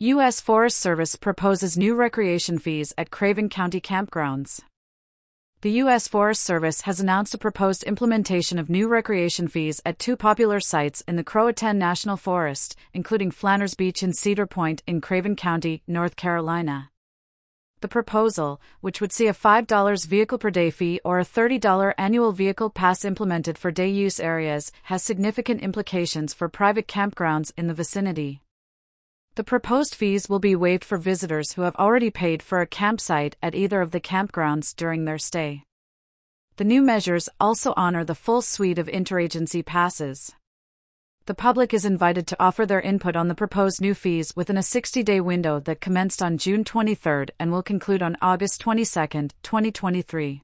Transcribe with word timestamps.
U.S. 0.00 0.40
Forest 0.40 0.78
Service 0.78 1.16
proposes 1.16 1.76
new 1.76 1.96
recreation 1.96 2.60
fees 2.60 2.94
at 2.96 3.10
Craven 3.10 3.48
County 3.48 3.80
campgrounds. 3.80 4.60
The 5.62 5.72
U.S. 5.82 6.06
Forest 6.06 6.44
Service 6.44 6.82
has 6.82 7.00
announced 7.00 7.34
a 7.34 7.38
proposed 7.38 7.82
implementation 7.82 8.60
of 8.60 8.70
new 8.70 8.86
recreation 8.86 9.48
fees 9.48 9.80
at 9.84 9.98
two 9.98 10.16
popular 10.16 10.60
sites 10.60 11.02
in 11.08 11.16
the 11.16 11.24
Croatan 11.24 11.80
National 11.80 12.16
Forest, 12.16 12.76
including 12.94 13.32
Flanners 13.32 13.74
Beach 13.74 14.04
and 14.04 14.14
Cedar 14.14 14.46
Point 14.46 14.84
in 14.86 15.00
Craven 15.00 15.34
County, 15.34 15.82
North 15.88 16.14
Carolina. 16.14 16.92
The 17.80 17.88
proposal, 17.88 18.60
which 18.80 19.00
would 19.00 19.10
see 19.10 19.26
a 19.26 19.34
$5 19.34 20.06
vehicle 20.06 20.38
per 20.38 20.50
day 20.50 20.70
fee 20.70 21.00
or 21.04 21.18
a 21.18 21.24
$30 21.24 21.94
annual 21.98 22.30
vehicle 22.30 22.70
pass 22.70 23.04
implemented 23.04 23.58
for 23.58 23.72
day 23.72 23.88
use 23.88 24.20
areas, 24.20 24.70
has 24.84 25.02
significant 25.02 25.60
implications 25.60 26.32
for 26.32 26.48
private 26.48 26.86
campgrounds 26.86 27.50
in 27.56 27.66
the 27.66 27.74
vicinity. 27.74 28.42
The 29.38 29.44
proposed 29.44 29.94
fees 29.94 30.28
will 30.28 30.40
be 30.40 30.56
waived 30.56 30.82
for 30.82 30.98
visitors 30.98 31.52
who 31.52 31.62
have 31.62 31.76
already 31.76 32.10
paid 32.10 32.42
for 32.42 32.60
a 32.60 32.66
campsite 32.66 33.36
at 33.40 33.54
either 33.54 33.80
of 33.80 33.92
the 33.92 34.00
campgrounds 34.00 34.74
during 34.74 35.04
their 35.04 35.16
stay. 35.16 35.62
The 36.56 36.64
new 36.64 36.82
measures 36.82 37.28
also 37.38 37.72
honor 37.76 38.02
the 38.02 38.16
full 38.16 38.42
suite 38.42 38.80
of 38.80 38.88
interagency 38.88 39.64
passes. 39.64 40.32
The 41.26 41.34
public 41.34 41.72
is 41.72 41.84
invited 41.84 42.26
to 42.26 42.42
offer 42.42 42.66
their 42.66 42.80
input 42.80 43.14
on 43.14 43.28
the 43.28 43.36
proposed 43.36 43.80
new 43.80 43.94
fees 43.94 44.32
within 44.34 44.56
a 44.56 44.62
60 44.64 45.04
day 45.04 45.20
window 45.20 45.60
that 45.60 45.80
commenced 45.80 46.20
on 46.20 46.36
June 46.36 46.64
23 46.64 47.26
and 47.38 47.52
will 47.52 47.62
conclude 47.62 48.02
on 48.02 48.16
August 48.20 48.60
22, 48.60 49.28
2023 49.44 50.42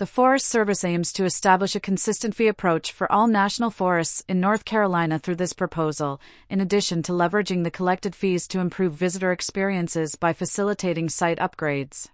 the 0.00 0.06
Forest 0.06 0.48
Service 0.48 0.82
aims 0.82 1.12
to 1.12 1.26
establish 1.26 1.76
a 1.76 1.80
consistent 1.80 2.34
fee 2.34 2.48
approach 2.48 2.90
for 2.90 3.12
all 3.12 3.26
national 3.26 3.68
forests 3.68 4.24
in 4.26 4.40
North 4.40 4.64
Carolina 4.64 5.18
through 5.18 5.34
this 5.34 5.52
proposal, 5.52 6.18
in 6.48 6.58
addition 6.58 7.02
to 7.02 7.12
leveraging 7.12 7.64
the 7.64 7.70
collected 7.70 8.14
fees 8.14 8.48
to 8.48 8.60
improve 8.60 8.94
visitor 8.94 9.30
experiences 9.30 10.14
by 10.14 10.32
facilitating 10.32 11.10
site 11.10 11.36
upgrades. 11.36 12.08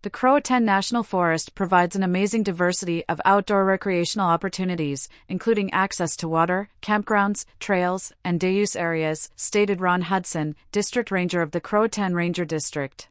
The 0.00 0.08
Croatan 0.08 0.64
National 0.64 1.02
Forest 1.02 1.54
provides 1.54 1.96
an 1.96 2.02
amazing 2.02 2.44
diversity 2.44 3.04
of 3.10 3.20
outdoor 3.26 3.66
recreational 3.66 4.28
opportunities, 4.28 5.10
including 5.28 5.70
access 5.74 6.16
to 6.16 6.28
water, 6.28 6.70
campgrounds, 6.80 7.44
trails, 7.60 8.14
and 8.24 8.40
day 8.40 8.54
use 8.54 8.74
areas, 8.74 9.28
stated 9.36 9.82
Ron 9.82 10.00
Hudson, 10.00 10.56
District 10.72 11.10
Ranger 11.10 11.42
of 11.42 11.50
the 11.50 11.60
Croatan 11.60 12.14
Ranger 12.14 12.46
District. 12.46 13.06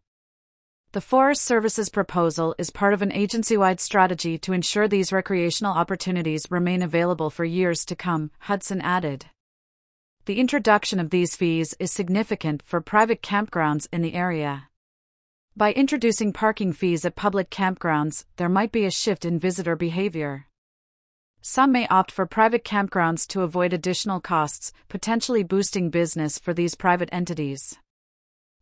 The 0.95 1.01
Forest 1.01 1.41
Service's 1.41 1.89
proposal 1.89 2.55
is 2.57 2.69
part 2.69 2.93
of 2.93 3.01
an 3.01 3.11
agency 3.11 3.57
wide 3.57 3.81
strategy 3.81 4.38
to 4.38 4.53
ensure 4.53 4.88
these 4.88 5.11
recreational 5.11 5.73
opportunities 5.73 6.49
remain 6.49 6.81
available 6.81 7.29
for 7.29 7.43
years 7.43 7.83
to 7.88 7.97
come, 7.97 8.31
Hudson 8.39 8.79
added. 8.79 9.25
The 10.23 10.39
introduction 10.39 11.01
of 11.01 11.09
these 11.09 11.35
fees 11.35 11.75
is 11.79 11.91
significant 11.91 12.63
for 12.63 12.79
private 12.79 13.21
campgrounds 13.21 13.89
in 13.91 14.03
the 14.03 14.13
area. 14.13 14.69
By 15.57 15.73
introducing 15.73 16.31
parking 16.31 16.71
fees 16.71 17.03
at 17.03 17.17
public 17.17 17.49
campgrounds, 17.49 18.23
there 18.38 18.47
might 18.47 18.71
be 18.71 18.85
a 18.85 18.89
shift 18.89 19.25
in 19.25 19.38
visitor 19.38 19.75
behavior. 19.75 20.45
Some 21.41 21.73
may 21.73 21.89
opt 21.89 22.09
for 22.09 22.25
private 22.25 22.63
campgrounds 22.63 23.27
to 23.27 23.41
avoid 23.41 23.73
additional 23.73 24.21
costs, 24.21 24.71
potentially 24.88 25.43
boosting 25.43 25.89
business 25.89 26.39
for 26.39 26.53
these 26.53 26.73
private 26.73 27.09
entities. 27.11 27.77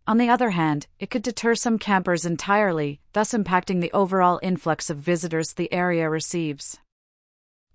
On 0.05 0.17
the 0.17 0.29
other 0.29 0.49
hand, 0.49 0.87
it 0.99 1.09
could 1.09 1.23
deter 1.23 1.55
some 1.55 1.79
campers 1.79 2.25
entirely, 2.25 2.99
thus 3.13 3.31
impacting 3.31 3.79
the 3.79 3.91
overall 3.93 4.37
influx 4.43 4.89
of 4.89 4.97
visitors 4.97 5.53
the 5.53 5.71
area 5.71 6.09
receives. 6.09 6.77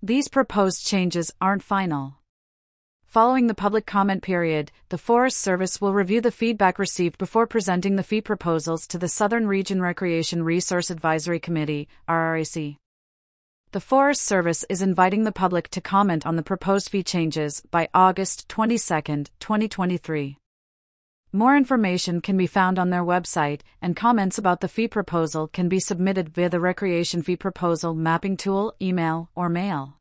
These 0.03 0.29
proposed 0.29 0.87
changes 0.87 1.33
aren't 1.41 1.63
final. 1.63 2.19
Following 3.07 3.47
the 3.47 3.55
public 3.55 3.87
comment 3.87 4.23
period, 4.23 4.71
the 4.91 4.99
Forest 4.99 5.39
Service 5.39 5.81
will 5.81 5.95
review 5.95 6.21
the 6.21 6.31
feedback 6.31 6.79
received 6.79 7.17
before 7.17 7.47
presenting 7.47 7.97
the 7.97 8.03
fee 8.03 8.21
proposals 8.21 8.87
to 8.89 8.99
the 8.99 9.09
Southern 9.09 9.47
Region 9.47 9.81
Recreation 9.81 10.43
Resource 10.43 10.91
Advisory 10.91 11.41
Committee, 11.41 11.89
RRAC. 12.07 12.77
The 13.73 13.81
Forest 13.81 14.21
Service 14.21 14.67
is 14.69 14.83
inviting 14.83 15.25
the 15.25 15.33
public 15.33 15.69
to 15.71 15.81
comment 15.81 16.27
on 16.27 16.37
the 16.37 16.43
proposed 16.43 16.91
fee 16.91 17.03
changes 17.03 17.63
by 17.71 17.89
August 17.95 18.51
22, 18.51 19.25
2023. 19.41 20.37
More 21.33 21.59
information 21.59 22.23
can 22.23 22.39
be 22.39 22.47
found 22.47 22.79
on 22.79 22.89
their 22.89 23.05
website, 23.05 23.61
and 23.83 23.95
comments 23.95 24.39
about 24.39 24.63
the 24.63 24.69
fee 24.69 24.89
proposal 24.89 25.47
can 25.47 25.69
be 25.69 25.79
submitted 25.79 26.31
via 26.31 26.49
the 26.49 26.59
Recreation 26.59 27.21
Fee 27.21 27.37
Proposal 27.37 27.95
mapping 27.95 28.39
tool, 28.39 28.75
email, 28.81 29.29
or 29.35 29.51
mail. 29.51 29.99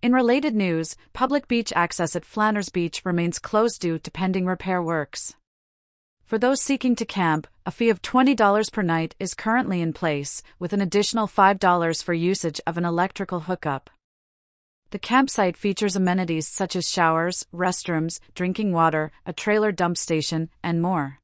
In 0.00 0.12
related 0.12 0.54
news, 0.54 0.94
public 1.12 1.48
beach 1.48 1.72
access 1.74 2.14
at 2.14 2.24
Flanners 2.24 2.68
Beach 2.68 3.04
remains 3.04 3.40
closed 3.40 3.80
due 3.80 3.98
to 3.98 4.10
pending 4.12 4.46
repair 4.46 4.80
works. 4.80 5.34
For 6.24 6.38
those 6.38 6.62
seeking 6.62 6.94
to 6.94 7.04
camp, 7.04 7.48
a 7.66 7.72
fee 7.72 7.90
of 7.90 8.00
$20 8.00 8.72
per 8.72 8.82
night 8.82 9.16
is 9.18 9.34
currently 9.34 9.80
in 9.80 9.92
place, 9.92 10.44
with 10.60 10.72
an 10.72 10.80
additional 10.80 11.26
$5 11.26 12.04
for 12.04 12.14
usage 12.14 12.60
of 12.64 12.78
an 12.78 12.84
electrical 12.84 13.40
hookup. 13.40 13.90
The 14.90 14.98
campsite 14.98 15.58
features 15.58 15.96
amenities 15.96 16.48
such 16.48 16.74
as 16.74 16.88
showers, 16.88 17.44
restrooms, 17.52 18.20
drinking 18.34 18.72
water, 18.72 19.12
a 19.26 19.34
trailer 19.34 19.70
dump 19.70 19.98
station, 19.98 20.48
and 20.62 20.80
more. 20.80 21.18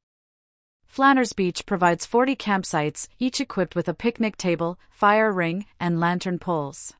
Flanners 0.84 1.32
Beach 1.32 1.64
provides 1.64 2.04
40 2.04 2.36
campsites, 2.36 3.08
each 3.18 3.40
equipped 3.40 3.74
with 3.74 3.88
a 3.88 3.94
picnic 3.94 4.36
table, 4.36 4.78
fire 4.90 5.32
ring, 5.32 5.64
and 5.80 5.98
lantern 5.98 6.38
poles. 6.38 6.92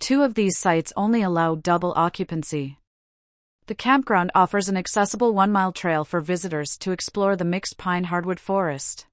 Two 0.00 0.24
of 0.24 0.34
these 0.34 0.58
sites 0.58 0.92
only 0.96 1.22
allow 1.22 1.54
double 1.54 1.92
occupancy. 1.94 2.78
The 3.66 3.76
campground 3.76 4.32
offers 4.34 4.68
an 4.68 4.76
accessible 4.76 5.32
one 5.32 5.52
mile 5.52 5.72
trail 5.72 6.04
for 6.04 6.20
visitors 6.20 6.76
to 6.78 6.90
explore 6.90 7.36
the 7.36 7.44
mixed 7.44 7.78
pine 7.78 8.04
hardwood 8.04 8.40
forest. 8.40 9.06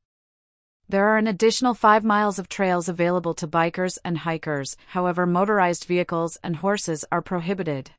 There 0.87 1.07
are 1.07 1.17
an 1.17 1.25
additional 1.25 1.73
5 1.73 2.03
miles 2.03 2.37
of 2.37 2.47
trails 2.47 2.87
available 2.87 3.33
to 3.35 3.47
bikers 3.47 3.97
and 4.05 4.19
hikers, 4.19 4.77
however, 4.89 5.25
motorized 5.25 5.85
vehicles 5.85 6.37
and 6.43 6.57
horses 6.57 7.03
are 7.11 7.23
prohibited. 7.23 7.89